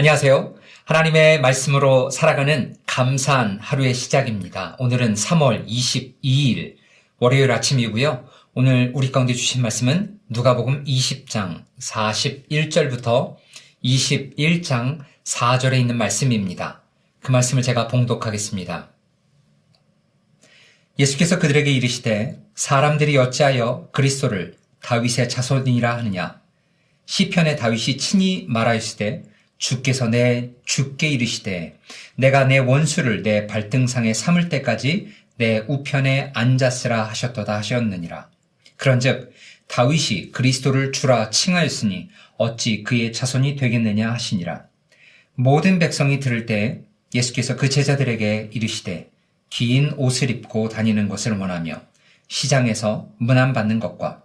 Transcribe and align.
안녕하세요. 0.00 0.54
하나님의 0.86 1.42
말씀으로 1.42 2.08
살아가는 2.08 2.74
감사한 2.86 3.58
하루의 3.60 3.92
시작입니다. 3.92 4.74
오늘은 4.78 5.12
3월 5.12 5.68
22일 5.68 6.76
월요일 7.18 7.52
아침이고요. 7.52 8.24
오늘 8.54 8.92
우리 8.94 9.12
가운데 9.12 9.34
주신 9.34 9.60
말씀은 9.60 10.18
누가복음 10.30 10.84
20장 10.84 11.64
41절부터 11.78 13.36
21장 13.84 15.00
4절에 15.24 15.78
있는 15.78 15.98
말씀입니다. 15.98 16.80
그 17.20 17.30
말씀을 17.30 17.62
제가 17.62 17.86
봉독하겠습니다. 17.86 18.88
예수께서 20.98 21.38
그들에게 21.38 21.70
이르시되 21.70 22.40
사람들이 22.54 23.18
어찌하여 23.18 23.90
그리스도를 23.92 24.56
다윗의 24.80 25.28
자손이라 25.28 25.98
하느냐 25.98 26.40
시편의 27.04 27.58
다윗이 27.58 27.98
친히 27.98 28.46
말하였으되 28.48 29.24
주께서 29.60 30.08
내 30.08 30.50
주께 30.64 31.08
이르시되 31.08 31.78
내가 32.16 32.44
내 32.44 32.58
원수를 32.58 33.22
내 33.22 33.46
발등상에 33.46 34.12
삼을 34.14 34.48
때까지 34.48 35.12
내 35.36 35.58
우편에 35.68 36.32
앉았으라 36.34 37.04
하셨도다 37.04 37.58
하셨느니라. 37.58 38.28
그런즉 38.76 39.32
다윗이 39.68 40.32
그리스도를 40.32 40.92
주라 40.92 41.30
칭하였으니 41.30 42.08
어찌 42.38 42.82
그의 42.82 43.12
자손이 43.12 43.56
되겠느냐 43.56 44.10
하시니라. 44.10 44.64
모든 45.34 45.78
백성이 45.78 46.20
들을 46.20 46.46
때 46.46 46.80
예수께서 47.14 47.56
그 47.56 47.68
제자들에게 47.68 48.50
이르시되 48.52 49.10
긴 49.50 49.92
옷을 49.96 50.30
입고 50.30 50.70
다니는 50.70 51.08
것을 51.08 51.36
원하며 51.36 51.82
시장에서 52.28 53.08
문안받는 53.18 53.78
것과 53.78 54.22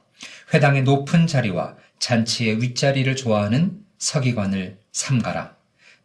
회당의 0.54 0.84
높은 0.84 1.28
자리와 1.28 1.76
잔치의 2.00 2.62
윗자리를 2.62 3.16
좋아하는 3.16 3.80
서기관을 3.98 4.78
삼가라. 4.96 5.58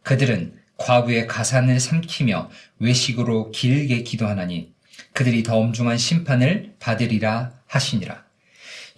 그들은 0.03 0.53
과부의 0.75 1.27
가산을 1.27 1.79
삼키며 1.79 2.49
외식으로 2.79 3.51
길게 3.51 4.03
기도하나니 4.03 4.73
그들이 5.13 5.43
더 5.43 5.57
엄중한 5.57 5.97
심판을 5.97 6.75
받으리라 6.79 7.53
하시니라. 7.67 8.25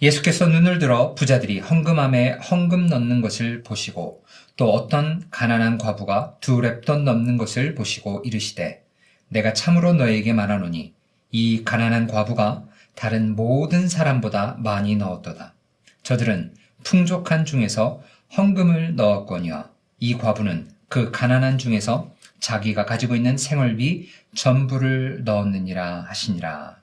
예수께서 0.02 0.48
눈을 0.48 0.80
들어 0.80 1.14
부자들이 1.14 1.60
헌금함에 1.60 2.32
헌금 2.32 2.88
넣는 2.88 3.20
것을 3.20 3.62
보시고 3.62 4.24
또 4.56 4.72
어떤 4.72 5.28
가난한 5.30 5.78
과부가 5.78 6.38
두 6.40 6.60
랩돈 6.60 7.02
넘는 7.02 7.36
것을 7.36 7.76
보시고 7.76 8.22
이르시되 8.24 8.84
내가 9.28 9.52
참으로 9.52 9.92
너에게 9.92 10.32
말하노니 10.32 10.92
이 11.30 11.64
가난한 11.64 12.08
과부가 12.08 12.64
다른 12.96 13.36
모든 13.36 13.88
사람보다 13.88 14.56
많이 14.58 14.96
넣었도다. 14.96 15.54
저들은 16.02 16.54
풍족한 16.82 17.44
중에서 17.44 18.02
헌금을 18.36 18.96
넣었거니와 18.96 19.73
이 20.04 20.18
과부는 20.18 20.68
그 20.90 21.10
가난한 21.10 21.56
중에서 21.56 22.12
자기가 22.38 22.84
가지고 22.84 23.16
있는 23.16 23.38
생활비 23.38 24.10
전부를 24.34 25.22
넣었느니라 25.24 26.04
하시니라. 26.08 26.76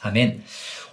아멘. 0.00 0.42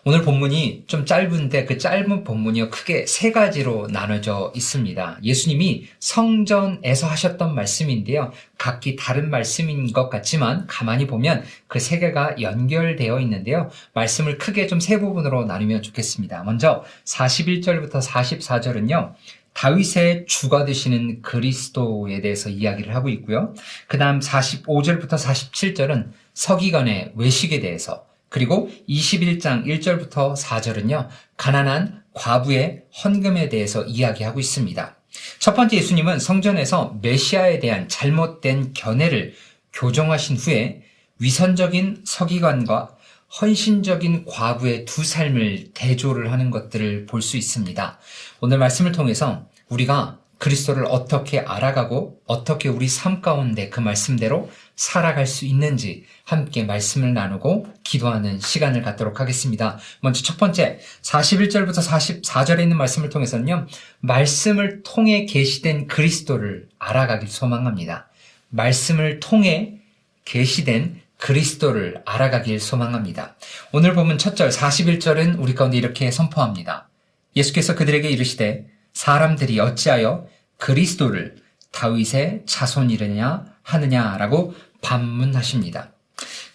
오늘 0.05 0.21
본문이 0.21 0.85
좀 0.87 1.05
짧은데 1.05 1.65
그 1.65 1.77
짧은 1.77 2.23
본문이 2.23 2.69
크게 2.69 3.05
세 3.05 3.31
가지로 3.31 3.87
나눠져 3.87 4.53
있습니다. 4.55 5.19
예수님이 5.23 5.87
성전에서 5.99 7.07
하셨던 7.07 7.53
말씀인데요. 7.53 8.31
각기 8.57 8.95
다른 8.95 9.30
말씀인 9.30 9.91
것 9.91 10.09
같지만 10.09 10.67
가만히 10.67 11.05
보면 11.05 11.43
그 11.67 11.80
세 11.80 11.99
개가 11.99 12.39
연결되어 12.39 13.19
있는데요. 13.21 13.69
말씀을 13.93 14.37
크게 14.37 14.67
좀 14.67 14.80
세 14.80 14.99
부분으로 14.99 15.45
나누면 15.45 15.81
좋겠습니다. 15.81 16.43
먼저 16.43 16.85
41절부터 17.05 18.02
44절은요. 18.02 19.13
다윗의 19.59 20.25
주가 20.25 20.63
되시는 20.63 21.21
그리스도에 21.21 22.21
대해서 22.21 22.49
이야기를 22.49 22.95
하고 22.95 23.09
있고요. 23.09 23.53
그 23.87 23.97
다음 23.97 24.20
45절부터 24.21 25.09
47절은 25.09 26.11
서기관의 26.33 27.11
외식에 27.17 27.59
대해서 27.59 28.05
그리고 28.30 28.70
21장 28.87 29.65
1절부터 29.65 30.37
4절은요, 30.37 31.09
가난한 31.36 32.03
과부의 32.14 32.83
헌금에 33.03 33.49
대해서 33.49 33.83
이야기하고 33.83 34.39
있습니다. 34.39 34.95
첫 35.39 35.55
번째 35.55 35.76
예수님은 35.76 36.20
성전에서 36.20 36.97
메시아에 37.02 37.59
대한 37.59 37.89
잘못된 37.89 38.71
견해를 38.73 39.33
교정하신 39.73 40.37
후에 40.37 40.83
위선적인 41.20 42.03
서기관과 42.05 42.95
헌신적인 43.41 44.25
과부의 44.25 44.85
두 44.85 45.03
삶을 45.03 45.71
대조를 45.73 46.31
하는 46.31 46.49
것들을 46.51 47.05
볼 47.05 47.21
수 47.21 47.37
있습니다. 47.37 47.99
오늘 48.41 48.57
말씀을 48.57 48.91
통해서 48.91 49.47
우리가 49.69 50.19
그리스도를 50.39 50.85
어떻게 50.85 51.39
알아가고 51.39 52.21
어떻게 52.25 52.69
우리 52.69 52.87
삶 52.87 53.21
가운데 53.21 53.69
그 53.69 53.81
말씀대로 53.81 54.49
살아갈 54.75 55.27
수 55.27 55.45
있는지 55.45 56.05
함께 56.23 56.63
말씀을 56.63 57.13
나누고 57.13 57.67
기도하는 57.83 58.39
시간을 58.39 58.81
갖도록 58.81 59.19
하겠습니다. 59.19 59.77
먼저 59.99 60.23
첫 60.23 60.37
번째 60.37 60.79
41절부터 61.01 61.85
44절에 61.85 62.61
있는 62.61 62.77
말씀을 62.77 63.09
통해서는요. 63.09 63.67
말씀을 63.99 64.81
통해 64.83 65.25
계시된 65.25 65.87
그리스도를 65.87 66.69
알아가길 66.79 67.27
소망합니다. 67.27 68.07
말씀을 68.47 69.19
통해 69.19 69.75
계시된 70.23 71.01
그리스도를 71.19 72.02
알아가길 72.05 72.59
소망합니다. 72.59 73.35
오늘 73.71 73.93
보면 73.93 74.17
첫절 74.17 74.49
41절은 74.49 75.39
우리 75.39 75.53
가운데 75.53 75.77
이렇게 75.77 76.09
선포합니다. 76.11 76.89
예수께서 77.35 77.75
그들에게 77.75 78.09
이르시되 78.09 78.65
사람들이 78.93 79.59
어찌하여 79.59 80.27
그리스도를 80.58 81.35
다윗의 81.71 82.43
자손이느냐 82.45 83.45
하느냐라고 83.61 84.55
반문하십니다. 84.81 85.91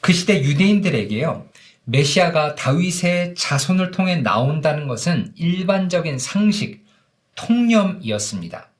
그 0.00 0.12
시대 0.12 0.42
유대인들에게요. 0.42 1.47
메시아가 1.84 2.54
다윗의 2.54 3.34
자손을 3.36 3.91
통해 3.91 4.16
나온다는 4.16 4.88
것은 4.88 5.32
일반적인 5.36 6.19
상식, 6.19 6.84
통념이었습니다. 7.36 8.70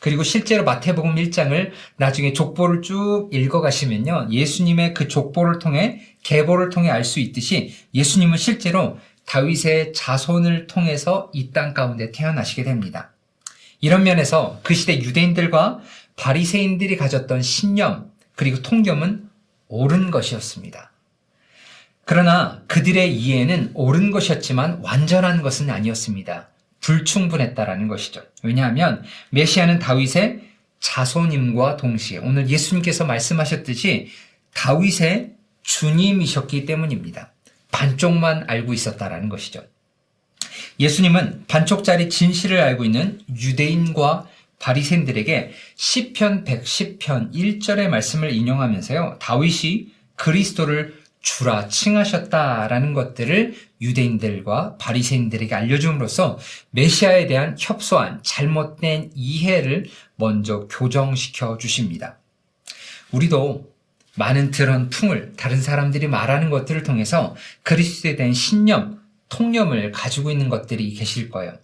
그리고 0.00 0.22
실제로 0.22 0.64
마태복음 0.64 1.14
1장을 1.16 1.70
나중에 1.96 2.32
족보를 2.32 2.82
쭉 2.82 3.28
읽어가시면요. 3.32 4.28
예수님의 4.30 4.94
그 4.94 5.08
족보를 5.08 5.58
통해, 5.58 6.00
계보를 6.22 6.70
통해 6.70 6.90
알 6.90 7.04
수 7.04 7.20
있듯이 7.20 7.74
예수님은 7.94 8.38
실제로 8.38 8.98
다윗의 9.26 9.92
자손을 9.92 10.66
통해서 10.66 11.30
이 11.34 11.52
땅 11.52 11.74
가운데 11.74 12.10
태어나시게 12.10 12.64
됩니다. 12.64 13.12
이런 13.80 14.02
면에서 14.02 14.58
그 14.62 14.74
시대 14.74 14.98
유대인들과 14.98 15.80
바리새인들이 16.16 16.96
가졌던 16.96 17.42
신념 17.42 18.10
그리고 18.36 18.62
통념은 18.62 19.28
옳은 19.68 20.10
것이었습니다. 20.10 20.90
그러나 22.04 22.62
그들의 22.66 23.14
이해는 23.14 23.70
옳은 23.74 24.10
것이었지만 24.10 24.80
완전한 24.82 25.42
것은 25.42 25.70
아니었습니다. 25.70 26.48
불충분했다라는 26.80 27.88
것이죠. 27.88 28.22
왜냐하면 28.42 29.02
메시아는 29.30 29.78
다윗의 29.78 30.40
자손임과 30.80 31.76
동시에 31.76 32.18
오늘 32.18 32.48
예수님께서 32.48 33.04
말씀하셨듯이 33.04 34.08
다윗의 34.54 35.32
주님이셨기 35.62 36.64
때문입니다. 36.64 37.32
반쪽만 37.70 38.44
알고 38.48 38.72
있었다라는 38.72 39.28
것이죠. 39.28 39.64
예수님은 40.78 41.44
반쪽짜리 41.46 42.08
진실을 42.08 42.60
알고 42.60 42.84
있는 42.84 43.20
유대인과 43.36 44.26
바리새인들에게 44.58 45.52
시편 45.74 46.44
110편 46.44 47.32
1절의 47.34 47.88
말씀을 47.88 48.32
인용하면서요. 48.32 49.18
다윗이 49.20 49.88
그리스도를 50.16 50.98
주라 51.20 51.68
칭하셨다라는 51.68 52.94
것들을 52.94 53.54
유대인들과 53.80 54.76
바리새인들에게 54.78 55.54
알려줌으로써 55.54 56.38
메시아에 56.70 57.26
대한 57.26 57.56
협소한 57.58 58.20
잘못된 58.22 59.12
이해를 59.14 59.86
먼저 60.16 60.66
교정시켜 60.68 61.58
주십니다. 61.58 62.18
우리도 63.12 63.70
많은 64.16 64.50
그런 64.50 64.90
풍을 64.90 65.32
다른 65.36 65.60
사람들이 65.60 66.06
말하는 66.08 66.50
것들을 66.50 66.82
통해서 66.82 67.34
그리스도에 67.62 68.16
대한 68.16 68.32
신념, 68.32 69.00
통념을 69.28 69.92
가지고 69.92 70.30
있는 70.30 70.48
것들이 70.48 70.92
계실 70.94 71.30
거예요. 71.30 71.54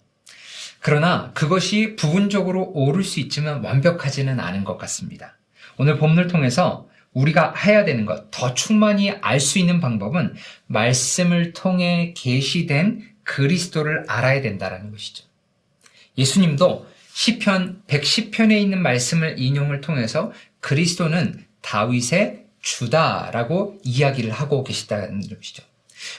그러나 0.79 1.31
그것이 1.33 1.95
부분적으로 1.95 2.71
옳을 2.73 3.03
수 3.03 3.19
있지만 3.19 3.63
완벽하지는 3.63 4.39
않은 4.39 4.63
것 4.63 4.77
같습니다. 4.77 5.37
오늘 5.77 5.97
본문을 5.97 6.27
통해서 6.27 6.87
우리가 7.17 7.53
해야 7.55 7.83
되는 7.83 8.05
것, 8.05 8.29
더 8.31 8.53
충만히 8.53 9.11
알 9.11 9.39
수 9.39 9.59
있는 9.59 9.79
방법은 9.79 10.35
말씀을 10.67 11.53
통해 11.53 12.13
계시된 12.15 13.01
그리스도를 13.23 14.05
알아야 14.07 14.41
된다는 14.41 14.91
것이죠. 14.91 15.25
예수님도 16.17 16.87
시편 17.13 17.83
110편에 17.87 18.59
있는 18.61 18.81
말씀을 18.81 19.39
인용을 19.39 19.81
통해서 19.81 20.31
그리스도는 20.59 21.45
다윗의 21.61 22.45
주다라고 22.61 23.79
이야기를 23.83 24.31
하고 24.31 24.63
계시다는 24.63 25.21
것이죠. 25.21 25.63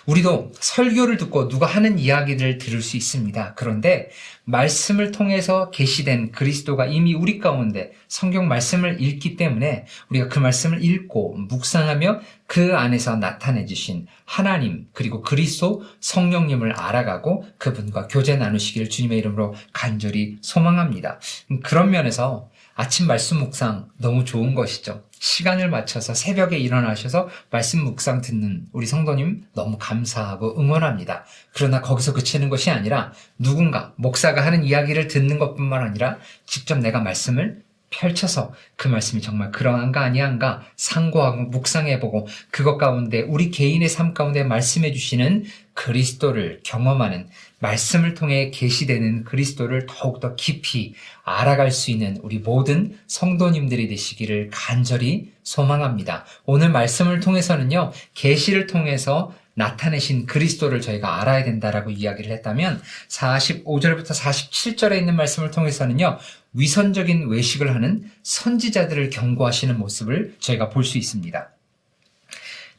우리도 0.07 0.53
설교를 0.59 1.17
듣고 1.17 1.49
누가 1.49 1.67
하는 1.67 1.99
이야기를 1.99 2.59
들을 2.59 2.83
수 2.83 2.97
있습니다. 2.97 3.55
그런데 3.55 4.11
말씀을 4.45 5.13
통해서 5.13 5.71
계시된 5.71 6.33
그리스도가 6.33 6.87
이미 6.87 7.15
우리 7.15 7.39
가운데 7.39 7.93
성경 8.09 8.49
말씀을 8.49 9.01
읽기 9.01 9.37
때문에 9.37 9.85
우리가 10.09 10.29
그 10.29 10.39
말씀을 10.39 10.83
읽고 10.83 11.37
묵상하며 11.49 12.21
그 12.47 12.77
안에서 12.77 13.17
나타내 13.17 13.67
주신 13.67 14.07
하나님 14.25 14.87
그리고 14.93 15.21
그리스도 15.21 15.83
성령님을 16.01 16.73
알아가고 16.73 17.45
그분과 17.59 18.09
교제 18.09 18.37
나누시기를 18.37 18.89
주님의 18.89 19.19
이름으로 19.19 19.55
간절히 19.73 20.39
소망합니다. 20.41 21.21
그런 21.63 21.91
면에서 21.91 22.49
아침 22.75 23.07
말씀 23.07 23.39
묵상 23.39 23.89
너무 23.99 24.25
좋은 24.25 24.55
것이죠. 24.55 25.08
시간을 25.21 25.71
맞춰서 25.71 26.15
새벽에 26.15 26.59
일어나셔서 26.59 27.29
말씀 27.51 27.85
묵상 27.85 28.21
듣는 28.21 28.67
우리 28.73 28.87
성도님 28.87 29.47
너무 29.55 29.77
감사하고 29.79 30.61
응원합니다. 30.61 31.25
그러나 31.55 31.81
거기서 31.81 32.13
그치는 32.13 32.49
것이 32.49 32.71
아니라 32.71 33.13
누군가 33.39 33.93
목사가 33.97 34.45
하는 34.45 34.65
이야기를 34.65 35.09
듣는 35.09 35.39
것뿐만 35.39 35.83
아니라 35.83 36.19
직접 36.47 36.79
내가 36.79 37.01
말씀을 37.01 37.63
펼쳐서 37.91 38.53
그 38.77 38.89
말씀이 38.89 39.23
정말 39.23 39.51
그러한가 39.51 40.03
아니한가 40.03 40.63
상고하고 40.77 41.45
묵상해보고 41.45 42.29
그것 42.51 42.77
가운데 42.77 43.23
우리 43.23 43.51
개인의 43.51 43.89
삶 43.89 44.15
가운데 44.15 44.45
말씀해 44.45 44.93
주시는 44.93 45.45
그리스도를 45.75 46.61
경험하는 46.65 47.29
말씀을 47.61 48.15
통해 48.15 48.51
계시되는 48.51 49.25
그리스도를 49.25 49.87
더욱더 49.89 50.35
깊이 50.35 50.95
알아갈 51.25 51.71
수 51.71 51.91
있는 51.91 52.19
우리 52.23 52.39
모든 52.39 52.99
성도님들이 53.07 53.89
되시기를 53.89 54.51
간절히 54.53 55.33
소망합니다. 55.43 56.25
오늘 56.45 56.71
말씀을 56.71 57.21
통해서는요. 57.21 57.93
계시를 58.15 58.67
통해서 58.67 59.33
나타내신 59.59 60.27
그리스도를 60.27 60.81
저희가 60.81 61.21
알아야 61.21 61.45
된다라고 61.45 61.91
이야기를 61.91 62.31
했다면 62.31 62.81
45절부터 63.09 64.11
47절에 64.11 64.97
있는 64.99 65.17
말씀을 65.17 65.51
통해서는요. 65.51 66.19
위선적인 66.55 67.29
외식을 67.29 67.75
하는 67.75 68.11
선지자들을 68.23 69.11
경고하시는 69.11 69.77
모습을 69.79 70.37
저희가 70.39 70.71
볼 70.71 70.85
수 70.85 70.97
있습니다. 70.97 71.51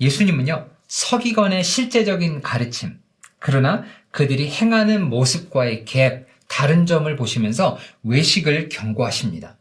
예수님은요. 0.01 0.69
서기관의 0.87 1.63
실제적인 1.63 2.41
가르침, 2.41 2.97
그러나 3.37 3.83
그들이 4.11 4.49
행하는 4.49 5.07
모습과의 5.07 5.85
갭, 5.85 6.25
다른 6.47 6.85
점을 6.87 7.13
보시면서 7.15 7.77
외식을 8.03 8.69
경고하십니다. 8.69 9.57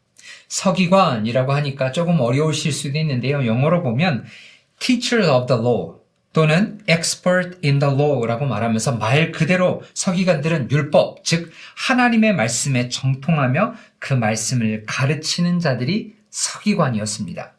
서기관이라고 0.49 1.53
하니까 1.53 1.93
조금 1.93 2.21
어려우실 2.21 2.73
수도 2.73 2.97
있는데요. 2.99 3.45
영어로 3.45 3.83
보면 3.83 4.25
teacher 4.79 5.29
of 5.31 5.47
the 5.47 5.61
law 5.61 5.98
또는 6.39 6.79
expert 6.89 7.59
in 7.65 7.81
the 7.81 7.93
law라고 7.93 8.47
말하면서 8.47 8.99
말 8.99 9.33
그대로 9.33 9.83
서기관들은 9.95 10.71
율법, 10.71 11.25
즉 11.25 11.51
하나님의 11.75 12.33
말씀에 12.37 12.91
정통하며 12.91 13.75
그 13.99 14.15
말씀을 14.15 14.85
가르치는 14.87 15.59
자들이 15.59 16.15
서기관이었습니다. 16.31 17.55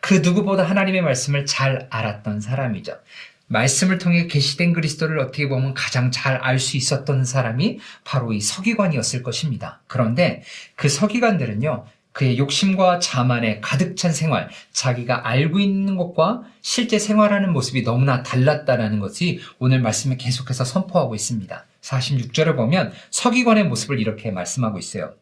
그 0.00 0.14
누구보다 0.14 0.64
하나님의 0.64 1.02
말씀을 1.02 1.46
잘 1.46 1.86
알았던 1.90 2.40
사람이죠. 2.40 2.98
말씀을 3.46 3.98
통해 3.98 4.26
계시된 4.26 4.72
그리스도를 4.72 5.20
어떻게 5.20 5.48
보면 5.48 5.74
가장 5.74 6.10
잘 6.10 6.40
알 6.42 6.58
수 6.58 6.76
있었던 6.76 7.24
사람이 7.24 7.78
바로 8.02 8.32
이 8.32 8.40
서기관이었을 8.40 9.22
것입니다. 9.22 9.80
그런데 9.86 10.42
그 10.74 10.88
서기관들은요, 10.88 11.86
그의 12.14 12.38
욕심과 12.38 13.00
자만에 13.00 13.58
가득 13.60 13.96
찬 13.96 14.12
생활, 14.12 14.48
자기가 14.72 15.26
알고 15.28 15.58
있는 15.58 15.96
것과 15.96 16.44
실제 16.62 16.98
생활하는 16.98 17.52
모습이 17.52 17.82
너무나 17.82 18.22
달랐다라는 18.22 19.00
것이 19.00 19.40
오늘 19.58 19.80
말씀에 19.80 20.16
계속해서 20.16 20.64
선포하고 20.64 21.16
있습니다. 21.16 21.66
46절을 21.82 22.54
보면 22.54 22.92
서기관의 23.10 23.64
모습을 23.64 23.98
이렇게 23.98 24.30
말씀하고 24.30 24.78
있어요. 24.78 25.14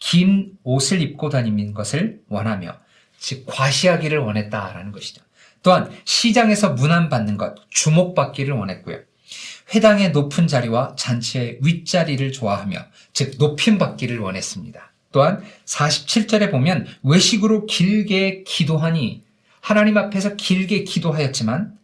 긴 0.00 0.58
옷을 0.64 1.00
입고 1.00 1.28
다니는 1.28 1.74
것을 1.74 2.20
원하며, 2.28 2.76
즉, 3.18 3.44
과시하기를 3.46 4.18
원했다라는 4.18 4.90
것이죠. 4.90 5.22
또한 5.62 5.92
시장에서 6.04 6.70
문안받는 6.70 7.36
것, 7.36 7.54
주목받기를 7.70 8.52
원했고요. 8.52 8.98
회당의 9.72 10.10
높은 10.10 10.48
자리와 10.48 10.96
잔치의 10.96 11.60
윗자리를 11.62 12.32
좋아하며, 12.32 12.78
즉, 13.12 13.36
높임받기를 13.38 14.18
원했습니다. 14.18 14.91
또한 15.12 15.42
47절에 15.66 16.50
보면 16.50 16.86
외식으로 17.02 17.66
길게 17.66 18.42
기도하니 18.44 19.22
하나님 19.60 19.96
앞에서 19.96 20.34
길게 20.36 20.84
기도하였지만 20.84 21.78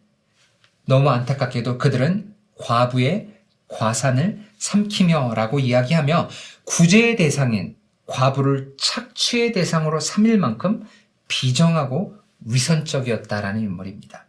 너무 0.85 1.09
안타깝게도 1.09 1.77
그들은 1.77 2.33
과부의 2.57 3.29
과산을 3.67 4.43
삼키며 4.57 5.33
라고 5.35 5.59
이야기하며 5.59 6.29
구제의 6.65 7.15
대상인 7.15 7.75
과부를 8.07 8.73
착취의 8.77 9.53
대상으로 9.53 9.99
삼일 9.99 10.39
만큼 10.39 10.85
비정하고 11.27 12.15
위선적이었다라는 12.41 13.61
인물입니다. 13.61 14.25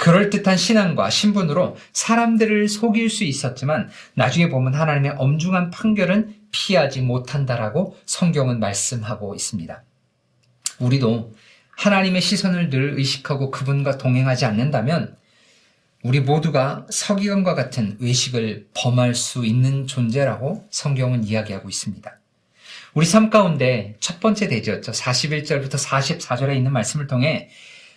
그럴듯한 0.00 0.56
신앙과 0.56 1.10
신분으로 1.10 1.76
사람들을 1.92 2.68
속일 2.68 3.10
수 3.10 3.24
있었지만 3.24 3.90
나중에 4.14 4.48
보면 4.48 4.74
하나님의 4.74 5.12
엄중한 5.18 5.70
판결은 5.70 6.34
피하지 6.50 7.02
못한다라고 7.02 7.98
성경은 8.06 8.60
말씀하고 8.60 9.34
있습니다. 9.34 9.82
우리도 10.78 11.34
하나님의 11.76 12.22
시선을 12.22 12.70
늘 12.70 12.98
의식하고 12.98 13.50
그분과 13.50 13.98
동행하지 13.98 14.46
않는다면 14.46 15.16
우리 16.02 16.20
모두가 16.20 16.86
서기관과 16.88 17.54
같은 17.54 17.98
외식을 18.00 18.68
범할 18.72 19.14
수 19.14 19.44
있는 19.44 19.86
존재라고 19.86 20.66
성경은 20.70 21.24
이야기하고 21.24 21.68
있습니다. 21.68 22.10
우리 22.94 23.04
삶 23.04 23.28
가운데 23.28 23.96
첫 24.00 24.18
번째 24.18 24.48
대지였죠. 24.48 24.92
41절부터 24.92 25.74
44절에 25.74 26.56
있는 26.56 26.72
말씀을 26.72 27.06
통해 27.06 27.50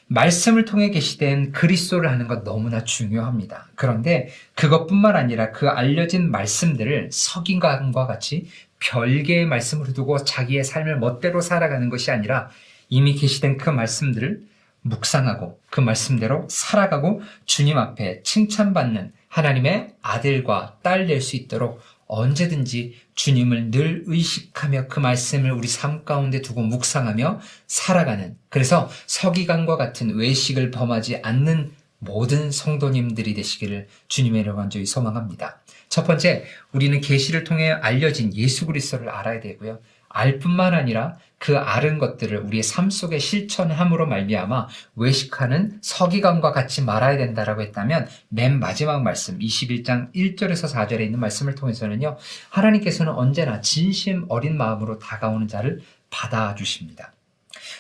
말씀을 0.08 0.66
통해 0.66 0.90
계시된 0.90 1.52
그리스도를 1.52 2.10
하는 2.10 2.28
것 2.28 2.44
너무나 2.44 2.84
중요합니다. 2.84 3.68
그런데 3.76 4.30
그것뿐만 4.56 5.16
아니라 5.16 5.52
그 5.52 5.68
알려진 5.68 6.30
말씀들을 6.30 7.10
석인과 7.12 8.06
같이 8.08 8.48
별개의 8.80 9.46
말씀으로 9.46 9.94
두고 9.94 10.24
자기의 10.24 10.64
삶을 10.64 11.00
멋대로 11.00 11.42
살아가는 11.42 11.90
것이 11.90 12.12
아니라 12.12 12.50
이미 12.90 13.16
계시된 13.16 13.58
그 13.58 13.70
말씀들을 13.70 14.42
묵상하고 14.82 15.60
그 15.70 15.80
말씀대로 15.80 16.46
살아가고 16.50 17.22
주님 17.46 17.78
앞에 17.78 18.22
칭찬받는 18.24 19.14
하나님의 19.30 19.94
아들과 20.02 20.78
딸 20.84 21.08
될 21.08 21.22
수 21.22 21.36
있도록 21.36 21.82
언제든지 22.14 22.96
주님을 23.16 23.72
늘 23.72 24.04
의식하며 24.06 24.88
그 24.88 25.00
말씀을 25.00 25.52
우리 25.52 25.68
삶 25.68 26.06
가운데 26.06 26.42
두고 26.42 26.62
묵상하며 26.62 27.40
살아가는 27.68 28.38
그래서 28.50 28.90
서기관과 29.08 29.78
같은 29.78 30.16
외식을 30.16 30.72
범하지 30.72 31.18
않는 31.24 31.72
모든 31.98 32.52
성도님들이 32.52 33.34
되시기를 33.34 33.88
주님의 34.10 34.42
이름 34.42 34.58
간절히 34.58 34.86
소망합니다. 34.86 35.62
첫 35.90 36.06
번째, 36.06 36.46
우리는 36.72 37.00
계시를 37.02 37.44
통해 37.44 37.72
알려진 37.72 38.36
예수 38.36 38.66
그리스도를 38.66 39.10
알아야 39.10 39.40
되고요. 39.40 39.80
알 40.10 40.38
뿐만 40.38 40.74
아니라 40.74 41.18
그 41.44 41.58
아는 41.58 42.00
것들을 42.00 42.38
우리의 42.38 42.64
삶 42.64 42.90
속에 42.90 43.20
실천함으로 43.20 44.08
말미암아 44.08 44.70
외식하는 44.96 45.78
서기관과 45.82 46.54
같이 46.54 46.82
말아야 46.82 47.18
된다라고 47.18 47.62
했다면 47.64 48.08
맨 48.30 48.62
마지막 48.62 49.04
말씀 49.04 49.38
21장 49.40 50.14
1절에서 50.14 50.74
4절에 50.74 51.02
있는 51.02 51.20
말씀을 51.20 51.56
통해서는요. 51.56 52.16
하나님께서는 52.48 53.12
언제나 53.12 53.60
진심 53.60 54.26
어린 54.30 54.56
마음으로 54.56 55.00
다가오는 55.00 55.50
자를 55.50 55.82
받아 56.10 56.56
주십니다. 56.56 57.12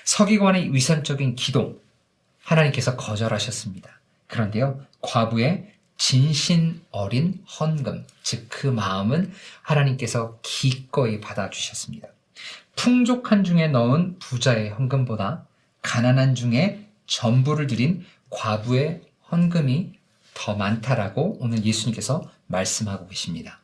서기관의 0.03 0.73
위선적인 0.73 1.35
기도 1.35 1.81
하나님께서 2.43 2.97
거절하셨습니다. 2.97 3.89
그런데요. 4.27 4.81
과부의 4.99 5.71
진신 5.95 6.81
어린 6.91 7.41
헌금, 7.45 8.05
즉 8.23 8.49
그 8.49 8.67
마음은 8.67 9.31
하나님께서 9.61 10.37
기꺼이 10.41 11.21
받아주셨습니다. 11.21 12.12
풍족한 12.75 13.43
중에 13.43 13.67
넣은 13.67 14.17
부자의 14.19 14.69
헌금보다 14.69 15.45
가난한 15.81 16.35
중에 16.35 16.85
전부를 17.05 17.67
드린 17.67 18.05
과부의 18.29 19.01
헌금이 19.31 19.93
더 20.33 20.55
많다라고 20.55 21.37
오늘 21.39 21.63
예수님께서 21.63 22.29
말씀하고 22.47 23.07
계십니다. 23.07 23.59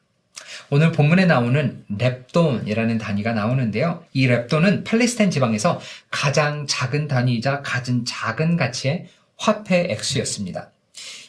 오늘 0.70 0.92
본문에 0.92 1.25
나오는 1.25 1.84
랩돈이라는 1.92 3.00
단위가 3.00 3.34
나오는데요. 3.34 4.04
이 4.13 4.28
랩돈은 4.28 4.86
팔레스타인 4.86 5.32
지방에서 5.32 5.80
가장 6.12 6.68
작은 6.68 7.08
단위이자 7.08 7.62
가장 7.62 8.06
작은 8.06 8.58
가치의 8.58 9.08
화폐 9.38 9.88
액수였습니다. 9.92 10.72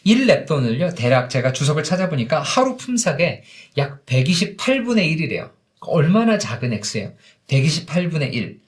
1랩돈을요, 0.06 0.96
대략 0.96 1.30
제가 1.30 1.52
주석을 1.52 1.84
찾아보니까 1.84 2.40
하루 2.40 2.76
품삯의 2.76 3.42
약 3.78 4.04
128분의 4.06 5.16
1이래요. 5.16 5.50
얼마나 5.80 6.38
작은 6.38 6.72
액수예요? 6.72 7.12
128분의 7.48 8.32
1. 8.34 8.60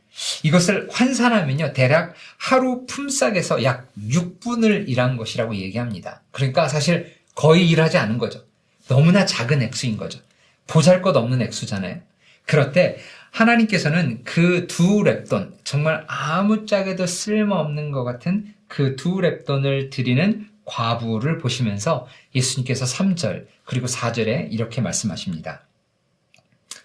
이것을 0.42 0.88
환산하면요, 0.90 1.73
대략 1.73 2.14
하루 2.37 2.85
품삯에서 2.87 3.62
약 3.64 3.90
6분을 3.99 4.88
일한 4.88 5.16
것이라고 5.16 5.54
얘기합니다. 5.57 6.23
그러니까 6.33 6.69
사실 6.69 7.14
거의 7.35 7.69
일하지 7.69 7.97
않은 7.99 8.19
거죠. 8.19 8.45
너무나 8.88 9.25
작은 9.25 9.62
액수인 9.62 9.97
거죠. 9.97 10.21
보잘 10.66 11.00
것 11.02 11.16
없는 11.16 11.40
액수잖아요. 11.42 12.00
그럴 12.47 12.73
때 12.73 12.99
하나님께서는 13.31 14.25
그 14.25 14.66
두 14.66 15.02
랩돈, 15.02 15.52
정말 15.64 16.04
아무짝에도 16.09 17.07
쓸모없는 17.07 17.90
것 17.92 18.04
같은 18.04 18.52
그 18.69 18.97
두 18.97 19.16
랩돈을 19.16 19.90
드리는 19.90 20.49
과부를 20.64 21.38
보시면서 21.38 22.07
예수님께서 22.35 22.85
3절 22.85 23.47
그리고 23.64 23.87
4절에 23.87 24.52
이렇게 24.52 24.81
말씀하십니다. 24.81 25.62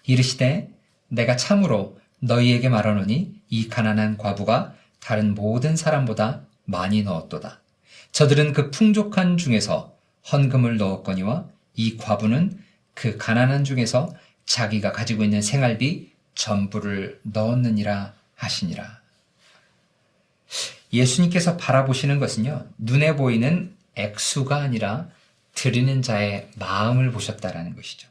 이르시되 0.08 0.70
내가 1.08 1.36
참으로 1.36 2.00
너희에게 2.20 2.68
말하노니 2.68 3.34
이 3.50 3.68
가난한 3.68 4.16
과부가 4.16 4.74
다른 5.00 5.34
모든 5.34 5.76
사람보다 5.76 6.42
많이 6.64 7.02
넣었도다. 7.02 7.60
저들은 8.10 8.52
그 8.52 8.70
풍족한 8.70 9.36
중에서 9.36 9.94
헌금을 10.32 10.78
넣었거니와 10.78 11.46
이 11.76 11.96
과부는 11.96 12.58
그 12.94 13.16
가난한 13.16 13.64
중에서 13.64 14.12
자기가 14.46 14.92
가지고 14.92 15.24
있는 15.24 15.42
생활비 15.42 16.10
전부를 16.34 17.20
넣었느니라 17.22 18.14
하시니라. 18.34 18.98
예수님께서 20.92 21.58
바라보시는 21.58 22.18
것은요, 22.18 22.66
눈에 22.78 23.14
보이는 23.14 23.76
액수가 23.94 24.56
아니라 24.56 25.08
드리는 25.54 26.00
자의 26.00 26.48
마음을 26.56 27.10
보셨다라는 27.10 27.76
것이죠. 27.76 28.08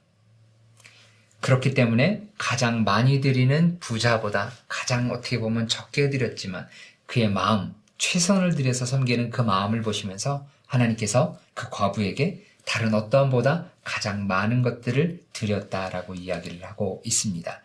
그렇기 1.41 1.73
때문에 1.73 2.23
가장 2.37 2.83
많이 2.83 3.21
드리는 3.21 3.77
부자보다 3.79 4.51
가장 4.67 5.11
어떻게 5.11 5.39
보면 5.39 5.67
적게 5.67 6.09
드렸지만 6.09 6.67
그의 7.05 7.29
마음, 7.29 7.73
최선을 7.97 8.55
들여서 8.55 8.85
섬기는 8.85 9.29
그 9.29 9.41
마음을 9.41 9.81
보시면서 9.81 10.47
하나님께서 10.65 11.39
그 11.53 11.69
과부에게 11.69 12.43
다른 12.65 12.93
어떠함보다 12.93 13.71
가장 13.83 14.27
많은 14.27 14.61
것들을 14.61 15.23
드렸다라고 15.31 16.15
이야기를 16.15 16.63
하고 16.65 17.01
있습니다. 17.05 17.61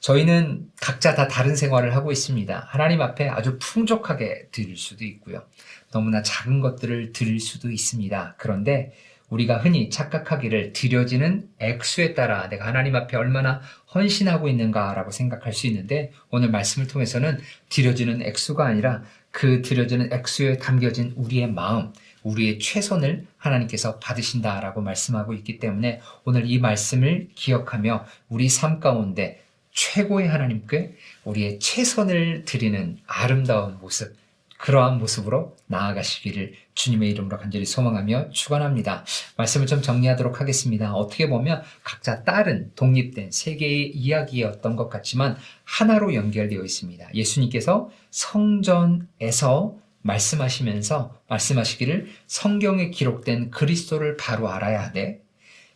저희는 0.00 0.72
각자 0.80 1.14
다 1.14 1.28
다른 1.28 1.54
생활을 1.54 1.94
하고 1.94 2.10
있습니다. 2.10 2.66
하나님 2.68 3.00
앞에 3.00 3.28
아주 3.28 3.56
풍족하게 3.60 4.48
드릴 4.50 4.76
수도 4.76 5.04
있고요. 5.04 5.44
너무나 5.92 6.22
작은 6.22 6.60
것들을 6.60 7.12
드릴 7.12 7.38
수도 7.38 7.70
있습니다. 7.70 8.34
그런데 8.36 8.92
우리가 9.32 9.58
흔히 9.58 9.88
착각하기를 9.88 10.74
드려지는 10.74 11.48
액수에 11.58 12.12
따라 12.12 12.50
내가 12.50 12.66
하나님 12.66 12.94
앞에 12.94 13.16
얼마나 13.16 13.62
헌신하고 13.94 14.48
있는가라고 14.48 15.10
생각할 15.10 15.54
수 15.54 15.66
있는데 15.68 16.12
오늘 16.30 16.50
말씀을 16.50 16.86
통해서는 16.86 17.38
드려지는 17.70 18.22
액수가 18.22 18.64
아니라 18.64 19.02
그 19.30 19.62
드려지는 19.62 20.12
액수에 20.12 20.58
담겨진 20.58 21.14
우리의 21.16 21.50
마음, 21.50 21.92
우리의 22.22 22.58
최선을 22.58 23.26
하나님께서 23.38 23.98
받으신다라고 23.98 24.82
말씀하고 24.82 25.32
있기 25.32 25.58
때문에 25.58 26.00
오늘 26.24 26.50
이 26.50 26.58
말씀을 26.58 27.28
기억하며 27.34 28.04
우리 28.28 28.50
삶 28.50 28.80
가운데 28.80 29.42
최고의 29.72 30.28
하나님께 30.28 30.94
우리의 31.24 31.58
최선을 31.58 32.44
드리는 32.44 32.98
아름다운 33.06 33.78
모습, 33.80 34.14
그러한 34.62 34.98
모습으로 34.98 35.56
나아가시기를 35.66 36.54
주님의 36.74 37.10
이름으로 37.10 37.36
간절히 37.36 37.66
소망하며 37.66 38.30
축원합니다. 38.30 39.04
말씀을 39.36 39.66
좀 39.66 39.82
정리하도록 39.82 40.40
하겠습니다. 40.40 40.94
어떻게 40.94 41.28
보면 41.28 41.62
각자 41.82 42.22
다른 42.22 42.70
독립된 42.76 43.32
세 43.32 43.56
개의 43.56 43.90
이야기였던 43.90 44.76
것 44.76 44.88
같지만 44.88 45.36
하나로 45.64 46.14
연결되어 46.14 46.62
있습니다. 46.62 47.12
예수님께서 47.12 47.90
성전에서 48.12 49.74
말씀하시면서 50.02 51.18
말씀하시기를 51.28 52.10
성경에 52.28 52.90
기록된 52.90 53.50
그리스도를 53.50 54.16
바로 54.16 54.48
알아야 54.48 54.84
하되 54.84 55.22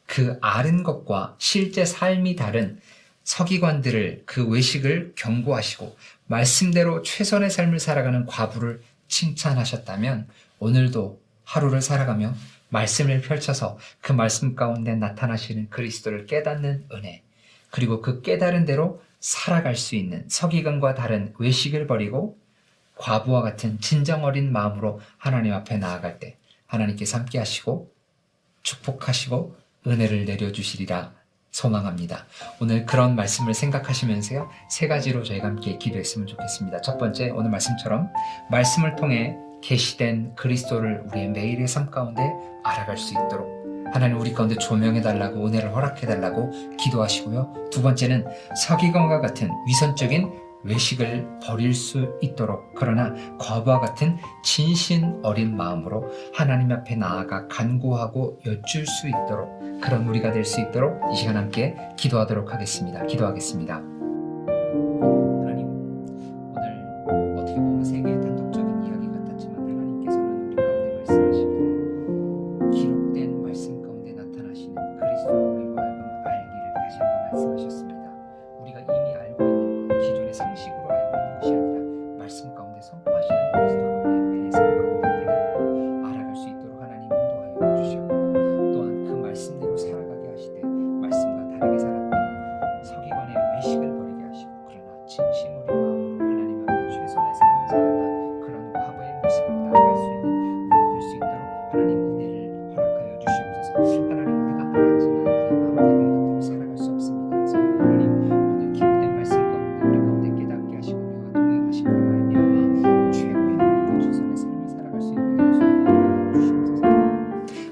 그 0.07 0.39
아는 0.41 0.85
것과 0.85 1.35
실제 1.39 1.85
삶이 1.85 2.37
다른 2.37 2.79
서기관들을 3.25 4.23
그 4.27 4.47
외식을 4.47 5.15
경고하시고 5.17 5.97
말씀대로 6.27 7.03
최선의 7.03 7.51
삶을 7.51 7.81
살아가는 7.81 8.27
과부를 8.27 8.83
칭찬하셨다면 9.09 10.29
오늘도 10.59 11.21
하루를 11.45 11.81
살아가며 11.81 12.35
말씀을 12.69 13.21
펼쳐서 13.21 13.79
그 14.01 14.13
말씀 14.13 14.57
가운데 14.57 14.95
나타나시는 14.95 15.71
그리스도를 15.71 16.27
깨닫는 16.27 16.87
은혜 16.93 17.23
그리고 17.71 18.01
그 18.01 18.23
깨달은 18.23 18.65
대로 18.65 19.03
살아갈 19.21 19.77
수 19.77 19.95
있는 19.95 20.25
서기관과 20.29 20.95
다른 20.95 21.33
외식을 21.39 21.87
버리고 21.87 22.39
과부와 22.97 23.43
같은 23.43 23.81
진정 23.81 24.25
어린 24.25 24.53
마음으로 24.53 25.01
하나님 25.19 25.53
앞에 25.53 25.77
나아갈 25.77 26.19
때 26.19 26.37
하나님께서 26.67 27.19
함께 27.19 27.39
하시고 27.39 27.93
축복하시고 28.63 29.57
은혜를 29.87 30.25
내려주시리라 30.25 31.15
소망합니다. 31.57 32.27
오늘 32.61 32.85
그런 32.85 33.17
말씀을 33.17 33.55
생각하시면서요, 33.55 34.51
세 34.69 34.89
가지로 34.89 35.23
저희가 35.23 35.47
함께 35.47 35.79
기도했으면 35.79 36.27
좋겠습니다. 36.27 36.83
첫 36.83 36.99
번째, 36.99 37.31
오늘 37.31 37.51
말씀처럼 37.51 38.11
말씀을 38.51 38.97
통해 38.97 39.37
계시된 39.63 40.35
그리스도를 40.35 41.05
우리의 41.07 41.31
매일의 41.31 41.67
삶 41.67 41.91
가운데 41.91 42.23
알아갈 42.63 42.99
수 42.99 43.15
있도록 43.15 43.57
하나님 43.93 44.21
우리 44.21 44.35
가운데 44.35 44.57
조명해달라고 44.57 45.47
은혜를 45.47 45.75
허락해달라고 45.75 46.77
기도하시고요. 46.77 47.71
두 47.73 47.81
번째는 47.83 48.27
서기관과 48.55 49.21
같은 49.21 49.49
위선적인 49.67 50.46
외식을 50.67 51.39
버릴 51.47 51.75
수 51.75 52.13
있도록 52.21 52.75
그러나 52.75 53.15
과부와 53.39 53.81
같은 53.81 54.17
진신 54.43 55.21
어린 55.23 55.57
마음으로 55.57 56.05
하나님 56.35 56.73
앞에 56.73 56.97
나아가 56.97 57.47
간구하고 57.49 58.41
여쭐 58.47 58.87
수 58.87 59.09
있도록 59.09 59.81
그런 59.81 60.07
우리가 60.09 60.33
될 60.33 60.45
수 60.45 60.61
있도록 60.61 61.01
이 61.13 61.17
시간 61.17 61.37
함께 61.37 61.75
기도하도록 61.97 62.53
하겠습니다. 62.53 63.05
기도하겠습니다. 63.07 63.96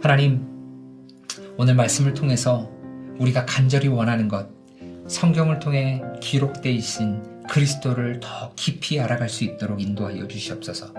하나님, 0.05 0.47
오늘 1.57 1.75
말씀을 1.77 2.13
통해서 2.13 2.71
우리가 3.19 3.47
간절히 3.47 3.89
원하는 3.89 4.29
것, 4.29 4.51
성경을 5.09 5.61
통해 5.61 6.03
기록되어 6.21 6.71
있신 6.73 7.23
그리스도를 7.49 8.21
더 8.21 8.53
깊이 8.55 9.01
알아갈 9.01 9.31
수 9.31 9.45
있도록 9.45 9.81
인도하여 9.81 10.29
주시옵소서. 10.29 10.93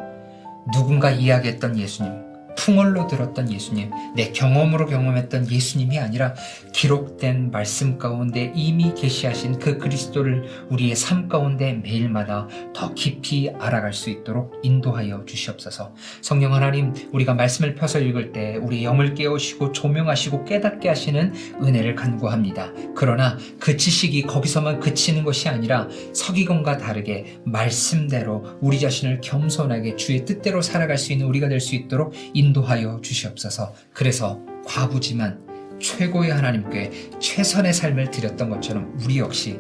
누군가 0.74 1.12
이야기했던 1.12 1.78
예수님, 1.78 2.14
풍월로 2.56 3.08
들었던 3.08 3.52
예수님, 3.52 3.92
내 4.16 4.32
경험으로 4.32 4.86
경험했던 4.86 5.52
예수님이 5.52 6.00
아니라 6.00 6.34
기록된 6.74 7.52
말씀 7.52 7.98
가운데 7.98 8.52
이미 8.56 8.94
계시하신 8.96 9.60
그 9.60 9.78
그리스도를 9.78 10.46
우리의 10.70 10.96
삶 10.96 11.28
가운데 11.28 11.74
매일마다 11.74 12.48
더 12.74 12.94
깊이 12.94 13.50
알아갈 13.60 13.94
수 13.94 14.10
있도록 14.10 14.54
인도하여 14.64 15.26
주시옵소서. 15.26 15.94
성령 16.22 16.54
하나님, 16.54 16.94
우리가 17.12 17.34
말씀을 17.34 17.76
펴서 17.76 18.00
읽을 18.00 18.32
때 18.32 18.56
우리 18.56 18.84
영을 18.84 19.14
깨우시고 19.14 19.74
조명하시고 19.74 20.46
깨닫게 20.46 20.88
하시는 20.88 21.34
은혜를 21.62 21.96
간구합니다. 21.96 22.72
그러나 22.96 23.38
그 23.60 23.76
지식이 23.76 24.24
거기서만 24.24 24.80
그치는 24.80 25.24
것이 25.24 25.50
아니라 25.50 25.90
서기관과 26.14 26.78
다르게 26.78 27.38
말씀대로 27.44 28.46
우리 28.62 28.80
자신을 28.80 29.22
겸손하게 29.22 29.98
주의 29.98 30.24
뜻대로 30.24 30.62
살아갈 30.62 30.98
수 30.98 31.12
있는 31.12 31.28
우리가 31.28 31.50
될 31.50 31.66
수 31.66 31.76
있도록 31.76 32.14
인도 32.34 32.45
인도하여 32.46 33.02
주시옵소서. 33.02 33.74
그래서 33.94 34.40
과부지만 34.66 35.46
최고의 35.80 36.32
하나님께 36.32 37.10
최선의 37.20 37.74
삶을 37.74 38.12
드렸던 38.12 38.50
것처럼 38.50 38.98
우리 39.04 39.20
역시 39.20 39.60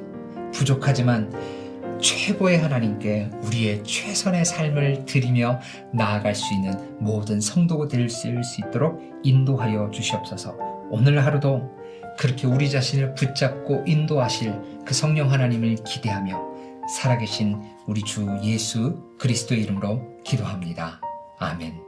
부족하지만 0.53 1.31
최고의 2.01 2.59
하나님께 2.59 3.31
우리의 3.43 3.83
최선의 3.83 4.45
삶을 4.45 5.05
드리며 5.05 5.59
나아갈 5.93 6.35
수 6.35 6.53
있는 6.53 6.97
모든 6.99 7.39
성도가 7.39 7.87
될수 7.87 8.27
있도록 8.27 9.01
인도하여 9.23 9.91
주시옵소서. 9.91 10.55
오늘 10.89 11.25
하루도 11.25 11.71
그렇게 12.17 12.47
우리 12.47 12.69
자신을 12.69 13.15
붙잡고 13.15 13.83
인도하실 13.85 14.83
그 14.85 14.93
성령 14.93 15.31
하나님을 15.31 15.75
기대하며 15.85 16.55
살아계신 16.95 17.61
우리 17.87 18.01
주 18.03 18.27
예수 18.43 19.01
그리스도의 19.19 19.63
이름으로 19.63 20.01
기도합니다. 20.23 21.01
아멘. 21.39 21.84